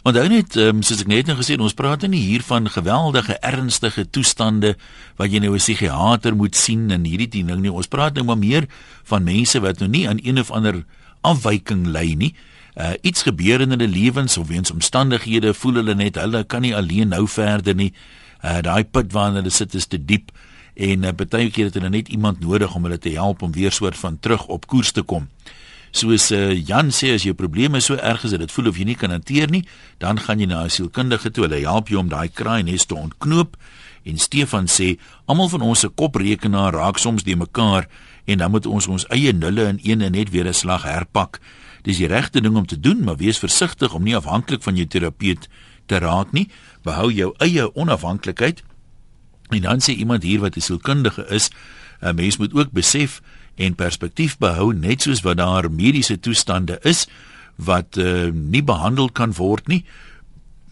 [0.02, 3.38] Onthou net, um, soos ek net nou gesê het, ons praat nie hier van geweldige
[3.38, 4.76] ernstige toestande
[5.16, 7.72] wat jy nou 'n psigiater moet sien en hierdie ding nie.
[7.72, 8.66] Ons praat nou maar meer
[9.02, 10.84] van mense wat nou nie aan een of ander
[11.20, 12.34] afwyking ly nie.
[12.78, 16.74] Uh iets gebeur in hulle lewens of weens omstandighede voel hulle net hulle kan nie
[16.76, 17.92] alleen nou verder nie.
[18.44, 20.30] Uh daai put waarin hulle sit is te diep
[20.78, 23.74] en uh, baie keer het hulle net iemand nodig om hulle te help om weer
[23.74, 25.26] soort van terug op koers te kom.
[25.90, 28.86] Soos uh, Jan sê as jou probleme so erg is dat dit voel of jy
[28.90, 29.64] nie kan hanteer nie,
[29.98, 31.48] dan gaan jy na 'n sielkundige toe.
[31.48, 33.56] Hulle help jou om daai kraai nes te ontknoop.
[34.04, 37.88] En Stefan sê, almal van ons se koprekenaar raak soms die mekaar
[38.28, 41.40] en dan moet ons ons eie nulle in een net weer 'n slag herpak.
[41.82, 44.86] Dis die regte ding om te doen, maar wees versigtig om nie afhanklik van jou
[44.86, 45.48] terapeut
[45.86, 46.48] te raak nie.
[46.82, 48.62] Behou jou eie onafhanklikheid
[49.48, 51.50] En dan sê iemand hier wat 'n sielkundige is,
[52.00, 53.22] 'n mens moet ook besef
[53.54, 57.06] en perspektief behou net soos wat daar mediese toestande is
[57.54, 59.84] wat uh, nie behandel kan word nie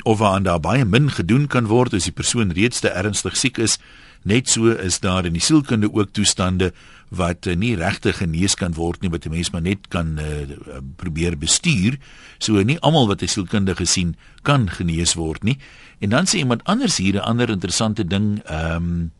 [0.02, 3.58] of waar daar baie min gedoen kan word as die persoon reeds te ernstig siek
[3.58, 3.78] is.
[4.22, 6.72] Net so is daar in die sielkunde ook toestande
[7.08, 10.80] wat uh, nie regtig genees kan word nie, wat 'n mens maar net kan uh,
[10.96, 11.98] probeer bestuur.
[12.38, 15.58] So nie almal wat 'n sielkundige sien kan genees word nie.
[15.98, 19.12] En dan sê iemand anders hier 'n ander interessante ding, ehm um,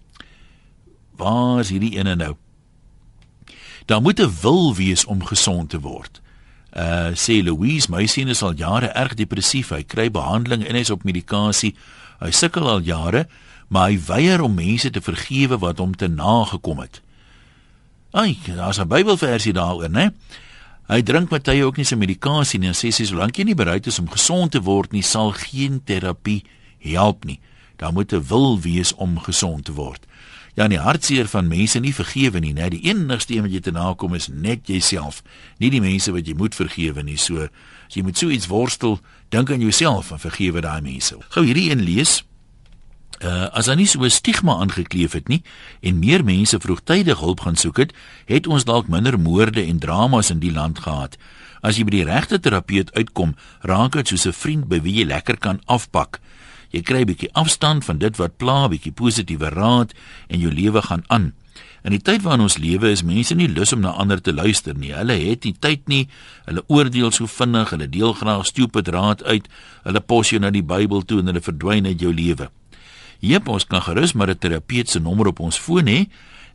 [1.16, 2.36] waar is hierdie ene nou?
[3.86, 6.20] Daar moet 'n wil wees om gesond te word.
[6.76, 9.68] Uh sê Louise, my seun is al jare erg depressief.
[9.68, 11.74] Hy kry behandeling en hy's op medikasie.
[12.20, 13.28] Hy sukkel al jare,
[13.68, 17.00] maar hy weier om mense te vergewe wat hom te nagekom het.
[18.10, 20.12] Ai, daar's 'n Bybelversie daaroor, né?
[20.86, 23.86] Hy drink hy ook nie sy medikasie nie en sê sy solank jy nie bereid
[23.86, 26.44] is om gesond te word nie, sal geen terapie
[26.78, 27.40] help nie.
[27.76, 30.06] Daar moet 'n wil wees om gesond te word.
[30.54, 33.70] Ja, die hartseer van mense nie vergewe nie, net die enigste een wat jy te
[33.70, 35.22] nakom is net jouself,
[35.58, 37.16] nie die mense wat jy moet vergewe nie.
[37.16, 37.42] So
[37.86, 41.18] as jy met so iets worstel, dink aan jouself en vergewe daai mense.
[41.28, 42.22] Gou hierdie een lees.
[43.24, 45.42] Uh, as daar nie so 'n stigma aangekleef het nie
[45.80, 47.92] en meer mense vroegtydig hulp gaan soek het,
[48.26, 51.16] het ons dalk minder moorde en dramas in die land gehad.
[51.62, 55.06] As jy by die regte terapeut uitkom, raak dit soos 'n vriend by wie jy
[55.06, 56.20] lekker kan afpak.
[56.70, 59.94] Jy kry 'n bietjie afstand van dit wat pla, 'n bietjie positiewe raad
[60.28, 61.32] en jou lewe gaan aan.
[61.86, 64.74] In die tyd waarin ons lewe is mense nie lus om na ander te luister
[64.74, 64.92] nie.
[64.92, 66.08] Hulle het nie tyd nie.
[66.44, 69.48] Hulle oordeel so vinnig, hulle deel graag stupid raad uit.
[69.84, 72.50] Hulle pos jou na die Bybel toe en hulle verdwyn uit jou lewe.
[73.20, 76.06] Jep, ons kan gerus maar 'n terapeut se nommer op ons foon hê.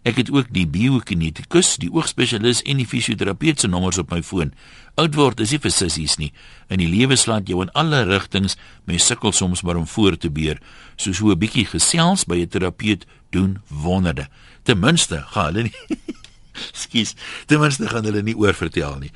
[0.03, 4.53] Ek het ook die biokinetikus, die oogspesialis en die fisioterapeut se nommers op my foon.
[4.95, 6.31] Oud word is nie vir sissies nie.
[6.73, 8.57] In die lewe slaat jou in alle rigtings,
[8.89, 10.57] mens sukkel soms maar om voor te beer.
[10.97, 14.27] So so 'n bietjie gesels by 'n terapeut doen wonderde.
[14.63, 15.97] Ten minste, gaan hulle nie
[16.83, 17.15] Skus.
[17.45, 19.11] Ten minste gaan hulle nie oor vertel nie.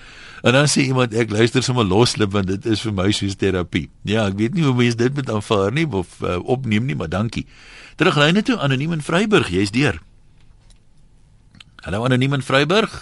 [0.45, 3.87] En dan sê iemand ek luister sommer loslip want dit is vir my soos terapie.
[4.05, 7.09] Ja, ek weet nie hoe mense dit met aanvaar nie of uh, opneem nie, maar
[7.09, 7.47] dankie.
[7.97, 9.97] Teruglyne toe anoniem in Vryburg, jy's deur.
[11.85, 12.93] Hallo anoniem in Vryburg.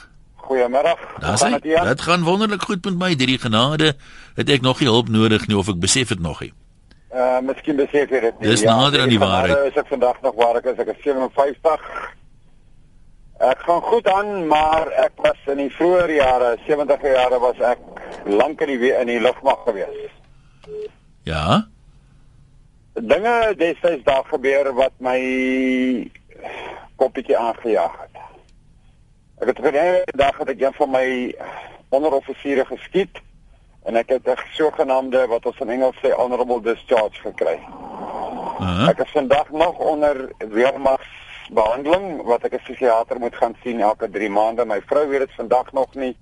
[0.44, 0.98] Goeiemôre.
[1.64, 3.14] Dit gaan wonderlik goed met my.
[3.16, 3.94] Hierdie genade
[4.36, 6.52] het ek nog nie hulp nodig nie of ek besef dit nog nie.
[7.14, 8.50] Uh miskien besef jy dit nie.
[8.50, 9.70] Dis ja, nader aan die waarheid.
[9.70, 10.80] Is ek vandag nog waar ek is?
[10.82, 11.88] Ek is 57.
[13.38, 17.80] Ek gaan goed aan, maar ek was in die vroeë jare, 70e jare was ek
[18.30, 20.12] lank in die in die lugmag gewees.
[21.24, 21.68] Ja.
[22.94, 25.20] Dinge destyds daar gebeur wat my
[26.96, 28.22] koppietjie aangejaag het.
[29.42, 31.36] Ek het 'n dag het ek een van my
[31.90, 33.18] onderoffisiere geskiet
[33.84, 37.60] en ek het 'n sogenaamde wat ons in Engels sê honorable discharge gekry.
[38.60, 38.90] Uh -huh.
[38.90, 40.32] Ek is vandag nog onder
[41.50, 44.66] weermagsbehandeling wat ek 'n psigiater moet gaan sien elke 3 maande.
[44.66, 46.16] My vrou weet dit vandag nog nie.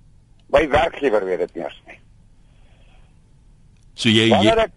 [0.46, 1.98] My werkgewer weet dit nie eens nie.
[3.94, 4.68] So jy hanteer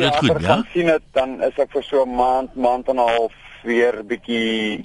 [0.00, 0.64] dit goed, ja?
[0.72, 3.32] sien dit dan is ek vir so 'n maand, maand en 'n half
[3.62, 4.84] weer bietjie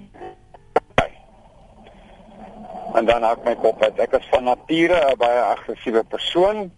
[2.95, 3.99] en dan hak my kop uit.
[3.99, 6.71] Ek is van nature 'n baie aggressiewe persoon.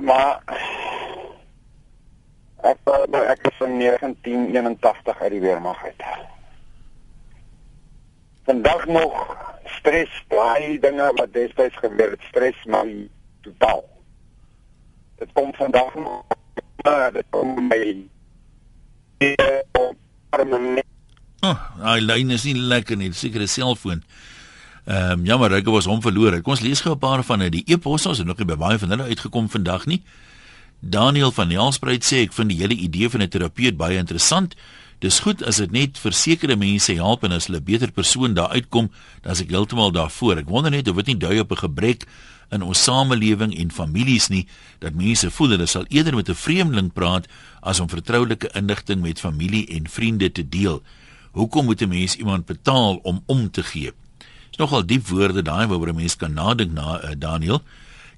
[0.00, 0.40] Maar
[2.62, 2.78] ek
[3.34, 6.02] ek is van 1981 uit die weermag uit.
[8.44, 13.08] Vandag nog stres baie dinge wat destyds gebeur het, stres my
[13.40, 13.84] totaal.
[15.18, 16.24] Dit kom vandag nog
[16.84, 17.80] maar dit kom my
[19.18, 19.34] die
[20.30, 20.88] permanent
[21.40, 24.02] Oh, hy lyn is nie lekker nie, seker 'n selfoon.
[24.84, 26.36] Ehm um, jammer, ek was hom verloor.
[26.42, 28.78] Kom ons lees gou 'n paar van die e-posse, ons het nog nie by baie
[28.78, 30.02] van hulle uitgekom vandag nie.
[30.80, 34.56] Daniel van Nelspruit sê ek vind die hele idee van 'n terapeut baie interessant.
[35.00, 38.48] Dis goed as dit net vir sekere mense help en as hulle beter persoon daar
[38.48, 38.90] uitkom,
[39.22, 40.38] dan is ek heeltemal daarvoor.
[40.38, 42.06] Ek wonder net of dit nie dui op 'n gebrek
[42.50, 44.46] in ons samelewing en families nie
[44.78, 47.26] dat mense voel hulle sal eerder met 'n vreemdeling praat
[47.62, 50.82] as om vertroulike inligting met familie en vriende te deel.
[51.32, 53.92] Hoekom moet 'n mens iemand betaal om om te gee?
[54.50, 57.62] Dis nogal diep woorde daai waaroor 'n mens kan nadink na uh, Daniel.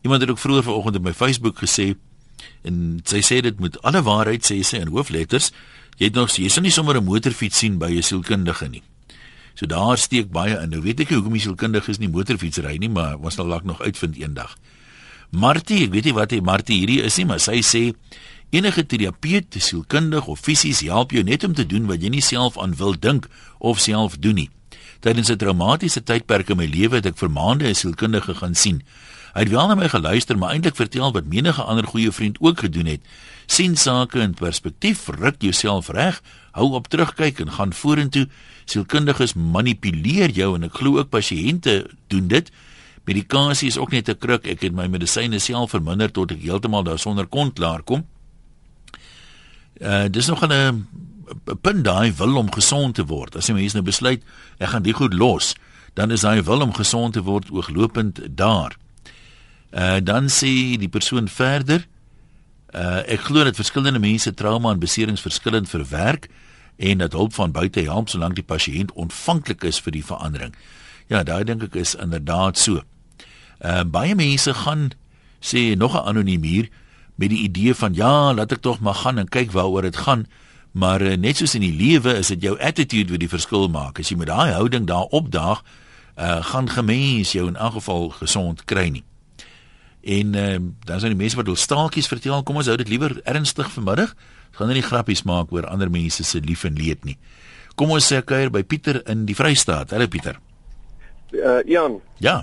[0.03, 1.95] Iemand het ook vroeër vanoggend op my Facebook gesê
[2.65, 5.53] en sy sê dit met alle waarheid sê sy in hoofletters,
[5.99, 8.83] jy het nog jy sien nie sommer 'n motorfiets sien by 'n sielkundige nie.
[9.55, 10.71] So daar steek baie in.
[10.71, 13.65] Nou weet ek nie hoekom die sielkundiges nie motorfiets ry nie, maar ons sal dalk
[13.65, 14.57] nog uitvind eendag.
[15.31, 17.95] Martie, ek weet nie wat hy Martie hierdie is nie, maar sy sê
[18.53, 22.59] Enige terapeut, sielkundig of fisies help jou net om te doen wat jy nie self
[22.61, 23.25] aan wil dink
[23.65, 24.51] of self doen nie.
[25.01, 28.83] Tydens 'n traumatiese tydperk in my lewe het ek vir maande 'n sielkundige gaan sien.
[29.33, 32.59] Hy het wel na my geluister, maar eintlik vertel wat menige ander goeie vriend ook
[32.61, 33.01] gedoen het.
[33.47, 38.29] sien sake in perspektief, ruk jouself reg, hou op terugkyk en gaan vorentoe.
[38.65, 42.51] Sielkundiges manipuleer jou en ek glo ook pasiënte doen dit.
[43.05, 44.47] Medikasie is ook net 'n kruk.
[44.47, 48.07] Ek het my medisyne self verminder tot ek heeltemal daarsonder kon klaarkom.
[49.81, 50.87] Uh dis nog 'n
[51.61, 53.37] punt daai wil om gesond te word.
[53.37, 54.23] As jy mense nou besluit
[54.59, 55.55] ek gaan dit goed los,
[55.95, 58.77] dan is daai wil om gesond te word ooglopend daar.
[59.73, 61.87] Uh dan sê die persoon verder
[62.77, 66.29] uh ek glo dat verskillende mense trauma en beserings verskillend verwerk
[66.77, 70.55] en dat hulp van buite help solank die pasiënt ontvanklik is vir die verandering.
[71.09, 72.83] Ja, daai dink ek is inderdaad so.
[73.65, 74.91] Uh baie mense gaan
[75.41, 76.69] sê nog 'n anoniem hier
[77.15, 80.27] met die idee van ja, laat ek tog maar gaan en kyk waaroor dit gaan.
[80.73, 84.01] Maar uh, net soos in die lewe is dit jou attitude wat die verskil maak.
[84.01, 85.61] As jy met daai houding daar opdaag,
[86.17, 89.05] uh, gaan gemens jou in elk geval gesond kry nie.
[90.03, 92.43] En uh, dan is daar die mense wat wil staaltjies vertel.
[92.43, 94.15] Kom ons hou dit liewer ernstig vanmiddag.
[94.53, 97.19] Ons gaan nie grappies maak oor ander mense se lief en leed nie.
[97.75, 99.95] Kom ons sê kuier by Pieter in die Vrystaat.
[99.95, 100.41] Hallo Pieter
[101.33, 102.01] uh, Jan.
[102.17, 102.41] Ja.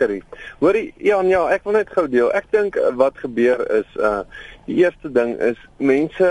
[0.59, 2.31] Hoorie Jan, ja, ek wil net gou deel.
[2.35, 4.23] Ek dink uh, wat gebeur is uh
[4.69, 6.27] die eerste ding is mense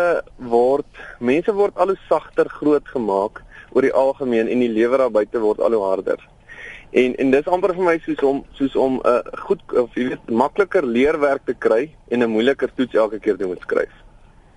[0.46, 3.40] word mense word al hoe sagter groot gemaak
[3.74, 6.22] oor die algemeen en die lewe daar buite word al hoe harder.
[6.90, 10.08] En en dis amper vir my soos om soos om 'n uh, goed of jy
[10.08, 13.92] weet makliker leerwerk te kry en 'n moeiliker toets elke keer te moet skryf.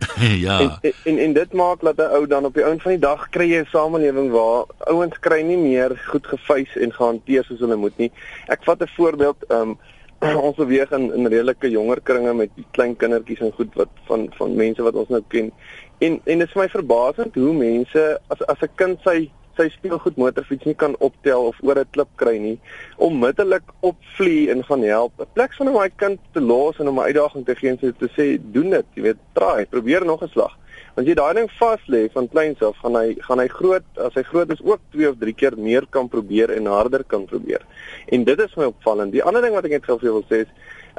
[0.45, 0.59] ja.
[0.81, 3.29] En, en en dit maak dat 'n ou dan op die ouen van die dag
[3.29, 7.75] kry jy 'n samelewing waar ouens kry nie meer goed gefeis en gehanteer soos hulle
[7.75, 8.11] moet nie.
[8.47, 9.77] Ek vat 'n voorbeeld, um,
[10.47, 14.55] ons beweeg in in redelike jonger kringe met klein kindertjies en goed wat van van
[14.55, 15.51] mense wat ons nou ken.
[15.97, 19.67] En en dit is vir my verbasend hoe mense as as 'n kind sy sy
[19.69, 22.59] speelgoed motorfiets nie kan optel of oor 'n klip kry nie,
[22.97, 25.13] onmiddellik opvlie en gaan help.
[25.19, 27.77] 'n Plek van om my kind te los en om 'n uitdaging te gee en
[27.77, 30.57] te sê doen dit, jy weet, try, probeer nog 'n slag.
[30.95, 34.13] Want jy daai ding vas lê van kleins af, gaan hy gaan hy groot as
[34.13, 37.61] hy groot is ook 2 of 3 keer meer kan probeer en harder kan probeer.
[38.07, 39.11] En dit is my opvallend.
[39.11, 40.51] Die ander ding wat ek net gou wil sê is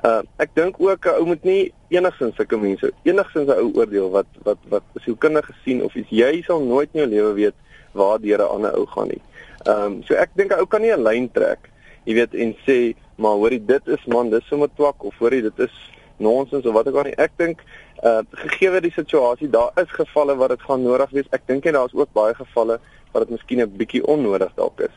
[0.08, 4.10] uh ek dink ook 'n ou moet nie enigsins sulke mense enigsins 'n ou oordeel
[4.10, 7.54] wat wat wat sielkundige gesien of iets jy sal nooit in jou lewe weet
[7.92, 9.22] waar deur 'n ander ou gaan nie.
[9.66, 11.70] Ehm um, so ek dink 'n ou kan nie 'n lyn trek,
[12.04, 15.58] jy weet en sê maar hoorie dit is man, dis sommer twak of hoorie dit
[15.58, 15.74] is
[16.16, 17.18] nonsens of wat ek al nie.
[17.18, 17.62] Ek dink
[18.02, 21.30] uh gegee die situasie, daar is gevalle wat dit gaan nodig wees.
[21.30, 22.78] Ek dink en daar's ook baie gevalle
[23.12, 24.96] wat dit miskien 'n bietjie onnodig dalk is.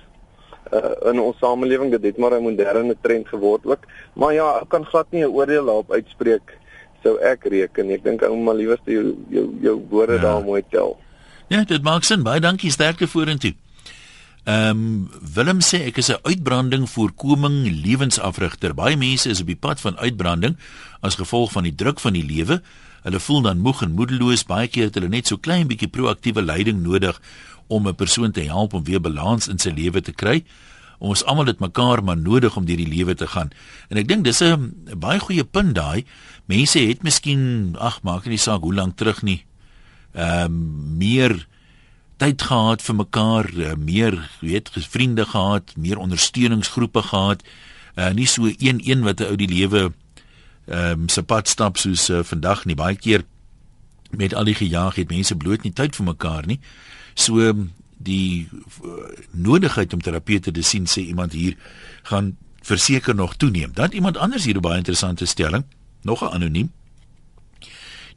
[0.74, 3.86] Uh in ons samelewing dit het maar 'n moderne trend geword ook.
[4.14, 6.58] Maar ja, ek kan glad nie 'n oordeel daarop uitspreek
[7.04, 7.90] sou ek reken.
[7.90, 10.22] Ek dink ou maar liewerste jou jou jou woorde ja.
[10.22, 10.98] daar mooi tel.
[11.48, 12.24] Ja, dit maak sin.
[12.26, 13.54] Baie dankie sterkte vorentoe.
[14.46, 18.74] Ehm um, Willem sê ek is 'n uitbranding voorkoming lewensafrigter.
[18.74, 20.58] Baie mense is op die pad van uitbranding
[21.02, 22.62] as gevolg van die druk van die lewe.
[23.04, 24.46] Hulle voel dan moeg en moedeloos.
[24.46, 27.22] Baie keer het hulle net so klein bietjie proaktiewe leiding nodig
[27.68, 30.44] om 'n persoon te help om weer balans in sy lewe te kry.
[31.00, 33.50] Ons almal het mekaar maar nodig om deur die lewe te gaan.
[33.90, 36.06] En ek dink dis 'n baie goeie punt daai.
[36.46, 39.46] Mense het miskien ag, maak nie saak hoe lank terug nie.
[40.16, 41.48] Ehm um, meer
[42.18, 47.44] tyd gehad vir mekaar, uh, meer weet vriende gehad, meer ondersteuningsgroepe gehad.
[47.96, 49.92] Uh nie so een een wat 'n ou die lewe
[50.66, 52.76] ehm um, se pad stap soos uh, vandag nie.
[52.76, 53.24] Baie keer
[54.12, 56.60] met al die gejaag het mense bloot nie tyd vir mekaar nie.
[57.14, 58.48] So um, die
[58.84, 58.90] uh,
[59.32, 61.58] nodigheid om terapeute te sien sê iemand hier
[62.04, 63.72] gaan verseker nog toeneem.
[63.74, 65.64] Dan iemand anders hier 'n baie interessante stelling,
[66.02, 66.72] nog 'n anoniem.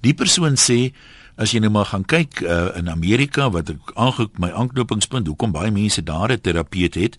[0.00, 0.94] Die persoon sê
[1.38, 5.54] as jy nou maar gaan kyk uh, in Amerika wat ek aangekoop my aanknopingspunt hoekom
[5.54, 7.18] baie mense daar 'n terapeut het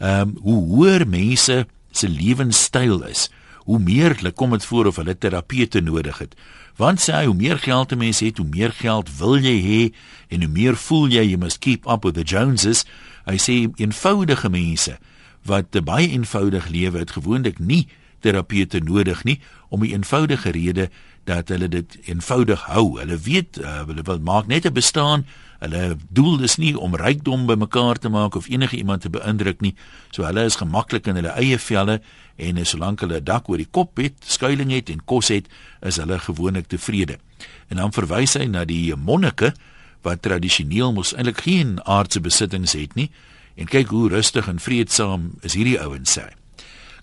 [0.00, 3.28] ehm um, hoe hoër mense se lewenstyl is
[3.70, 6.34] hoe meer hulle kom dit voor of hulle terapeute nodig het.
[6.80, 9.82] Want sê hy hoe meer geld 'n mens het hoe meer geld wil jy hê
[10.28, 12.84] en hoe meer voel jy you must keep up with the joneses.
[13.24, 14.98] Hy sê eenvoudige mense
[15.44, 17.88] wat 'n baie eenvoudig lewe het gewoonlik nie
[18.20, 20.90] terapeute nodig nie om 'n eenvoudige rede
[21.30, 22.98] dat hulle dit eenvoudig hou.
[22.98, 25.26] Hulle weet uh, hulle wil maak net 'n bestaan.
[25.60, 29.74] Hulle doel is nie om rykdom bymekaar te maak of enige iemand te beïndruk nie.
[30.10, 32.00] So hulle is gemaklik in hulle eie velle
[32.36, 35.46] en solank hulle 'n dak oor die kop het, skuilings het en kos het,
[35.82, 37.18] is hulle gewoonlik tevrede.
[37.68, 39.52] En dan verwys hy na die monnike
[40.02, 43.10] wat tradisioneel mos eintlik geen aardse besittings het nie
[43.54, 46.39] en kyk hoe rustig en vreedsaam is hierdie ouens sê.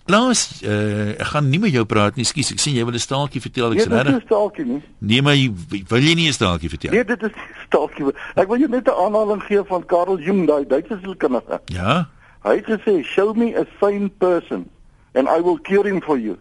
[0.08, 2.24] Klaas, uh, ek gaan nie met jou praat nie.
[2.24, 3.74] Ekskuus, ek sien jy wil 'n staaltjie vertel.
[3.74, 3.88] Ek's.
[3.92, 4.82] Nee, dit is 'n staaltjie nie.
[4.98, 5.52] Nee, maar jy,
[5.88, 6.92] wil jy nie 'n staaltjie vertel?
[6.92, 8.14] Nee, dit is 'n staaltjie.
[8.34, 11.60] Ek wil jou net 'n aanhaling gee van Carl Jung, daai Duitse sielkundige.
[11.66, 12.08] Ja.
[12.42, 14.70] Hy het gesê, "Show me a sane person
[15.12, 16.38] and I will cure him for you."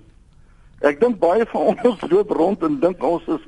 [0.79, 3.43] Ek dink baie van ons loop rond en dink ons is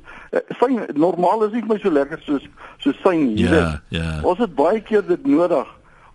[0.58, 2.44] fyn, uh, normaal is nie my so lekker soos
[2.78, 3.48] so syn nie.
[3.48, 4.20] Ja, ja.
[4.24, 5.68] Ons het baie keer dit nodig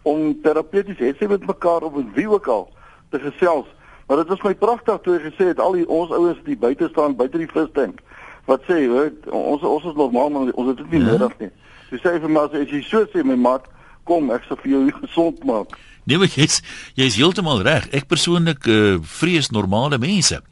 [0.02, 2.68] om terapeuties hetsy met mekaar of met wie ook al
[3.10, 3.66] te gesels.
[4.06, 6.88] Maar dit was my pragtig toe hy gesê het al die ons ouens die buite
[6.90, 8.02] staan buite die vistank.
[8.44, 9.06] Wat sê jy?
[9.32, 11.14] Ons ons is normaal maar ons het dit nie ja.
[11.14, 11.50] nodig nie.
[11.94, 13.64] Jy sê vir my as jy so sê my maat,
[14.04, 15.76] kom ek sal vir jou gesond maak.
[16.04, 16.60] Nee, maar jy's
[16.98, 17.88] jy's heeltemal reg.
[17.96, 20.42] Ek persoonlik uh, vrees normale mense.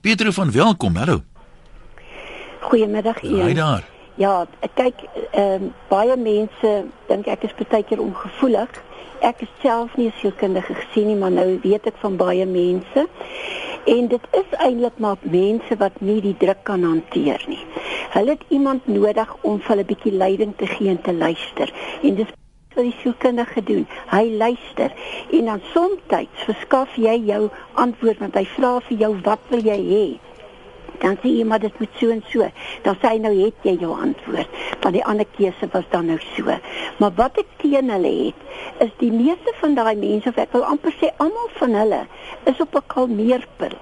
[0.00, 0.96] Pietro van welkom.
[0.96, 1.20] Hallo.
[2.64, 3.42] Goeiemiddag hier.
[3.44, 3.84] Haai daar.
[4.16, 4.46] Ja,
[4.78, 6.72] kyk, ehm uh, baie mense
[7.10, 8.80] dink ek is baie keer ongevoelig
[9.24, 13.06] ek self nie sielkundige gesien nie, maar nou weet ek van baie mense.
[13.94, 17.60] En dit is eintlik maar mense wat nie die druk kan hanteer nie.
[18.14, 21.72] Hulle het iemand nodig om vir hulle 'n bietjie leiding te gee en te luister.
[22.02, 22.32] En dis
[22.74, 23.86] wat die sielkundige doen.
[24.10, 24.92] Hy luister
[25.30, 26.00] en dan soms
[26.44, 30.33] verskaf jy jou antwoord want hy vra vir jou wat wil jy hê?
[31.02, 32.50] Dan sê jy maar dit moet so en so.
[32.82, 34.60] Dan sê hy nou het jy jou antwoord.
[34.82, 36.58] Want die ander keuse was dan nou so.
[36.98, 38.44] Maar wat ek teen hulle het,
[38.86, 42.04] is die meeste van daai mense of ek wil amper sê almal van hulle
[42.50, 43.76] is op 'n kalmeerpil.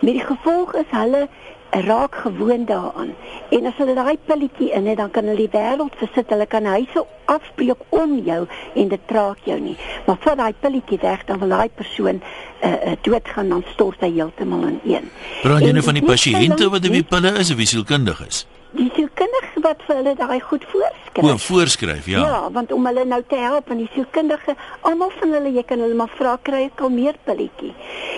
[0.00, 1.28] Met die gevolg is hulle
[1.72, 3.14] raak gewoond daaraan.
[3.50, 6.30] En as hulle daai pilletjie in het, dan kan hulle die wêreld versit.
[6.30, 9.76] Hulle kan huise afbreek om jou en dit traak jou nie.
[10.06, 14.12] Maar vir daai pilletjie weg, dan wil daai persoon uh, uh, doodgaan dan stort hy
[14.12, 15.08] heeltemal in een.
[15.42, 18.44] Praat jy nou van die pasiënte wat op die pille is of wie sielkundig is?
[18.72, 21.24] Die sielkundige wat vir hulle daai goed voorskryf.
[21.24, 22.22] O, voorskryf, ja.
[22.24, 24.54] Ja, want om hulle nou te help en die sielkundige,
[24.88, 27.74] almal van hulle, jy kan hulle maar vra kry 'n kalmeerpilletjie.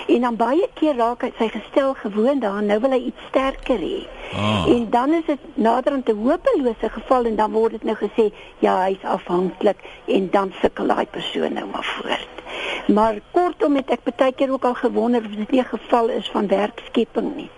[0.07, 3.79] En dan baie keer raak hy sy gestel gewoond daaraan, nou wil hy iets sterker
[3.79, 4.07] hê.
[4.33, 4.65] Ah.
[4.67, 8.83] En dan is dit naderhand 'n hopelose geval en dan word dit nou gesê, ja,
[8.83, 12.35] hy's afhanklik en dan sukkel daai persoon nou maar voort.
[12.87, 16.29] Maar kortom het ek baie keer ook al gewonder of dit nie 'n geval is
[16.29, 17.49] van werkskepping nie.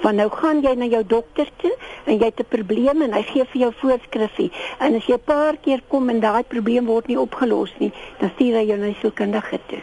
[0.00, 3.22] Want nou gaan jy na jou dokter toe en jy het 'n probleem en hy
[3.22, 4.52] gee vir jou voorskrifie.
[4.78, 8.30] En as jy 'n paar keer kom en daai probleem word nie opgelos nie, dan
[8.34, 9.82] stuur hy jou na die sielkundige toe.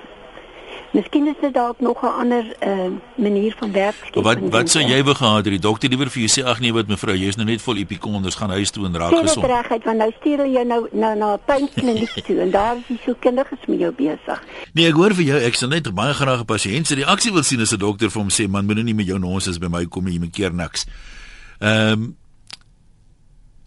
[0.96, 3.96] Miskien is dit dalk nog 'n ander uh, manier van werk.
[4.14, 6.74] Wat wat sou jy wou gehad het die dokter liewer vir jou sê ag nee
[6.74, 9.42] wat mevrou jy is nou net vol epikonders gaan huis toe en raak gesond.
[9.42, 12.76] dit regheid want nou stuur hulle jou nou na na 'n pynkliniek toe en daar
[12.76, 14.44] is die sielkundiges met jou besig.
[14.74, 17.44] Nee, ek hoor vir jou ek sal net baie graag 'n pasiënt se reaksie wil
[17.44, 19.86] sien as 'n dokter vir hom sê man moenie nie met jou nonsens by my
[19.86, 20.86] kom nie, jy moet keer niks.
[21.60, 22.16] Ehm um,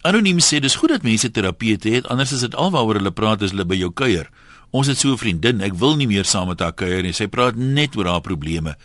[0.01, 3.51] Anoniem sê dis goed dat mense terapeute het, anders is dit alwaaroor hulle praat as
[3.53, 4.31] hulle by jou kuier.
[4.71, 7.13] Ons het so 'n vriendin, ek wil nie meer saam met haar kuier nie.
[7.13, 8.75] Sy praat net oor haar probleme.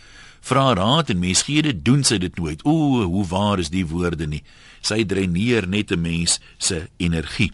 [0.41, 2.61] Vra raad en mens gee dit doen sy dit nooit.
[2.63, 4.43] O, hoe waar is die woorde nie.
[4.81, 7.51] Sy dreineer net 'n mens se energie.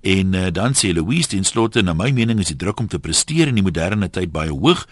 [0.00, 3.00] En uh, dan sê Louise ten slotte na my mening is die druk om te
[3.02, 4.84] presteer in die moderne tyd baie hoog.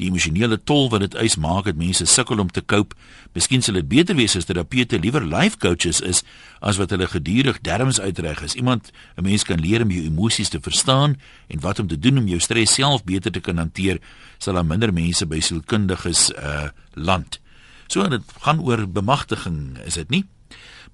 [0.00, 2.96] Die emosionele tol wat dit eis maak dat mense sukkel om te cope.
[3.36, 6.22] Miskien sal dit beter wees as terapeute liewer life coaches is
[6.64, 8.56] as wat hulle gedurig derms uitreg is.
[8.56, 12.18] Iemand 'n mens kan leer om jou emosies te verstaan en wat om te doen
[12.18, 14.00] om jou stres self beter te kan hanteer,
[14.38, 17.40] sal daar minder mense by sielkundiges uh land.
[17.86, 20.24] So dit gaan oor bemagtiging, is dit nie?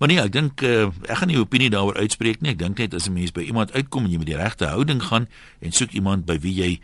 [0.01, 2.55] Maar nee, ek dink uh, ek gaan nie 'n opinie daaroor uitspreek nie.
[2.57, 5.03] Ek dink net as 'n mens by iemand uitkom en jy met die regte houding
[5.03, 5.29] gaan
[5.61, 6.81] en soek iemand by wie jy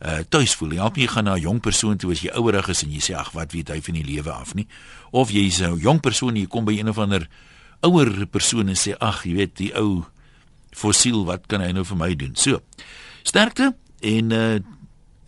[0.00, 0.78] uh tuis voel.
[0.78, 3.14] Help jy gaan na 'n jong persoon toe as jy ouerig is en jy sê
[3.14, 4.66] ag, wat weet hy van die lewe af nie?
[5.10, 7.28] Of jy is 'n jong persoon en jy kom by een of ander
[7.82, 10.06] ouer persoon en sê ag, jy weet die ou
[10.70, 12.36] fossiel, wat kan hy nou vir my doen?
[12.36, 12.62] So.
[13.22, 14.60] Sterkte en uh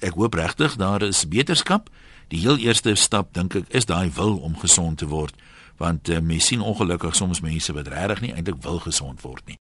[0.00, 1.90] ek hoop regtig daar is beterskap.
[2.28, 5.34] Die heel eerste stap dink ek is daai wil om gesond te word
[5.82, 9.58] want uh, mens sien ongelukkig soms mense wat regtig nie eintlik wil gesond word nie.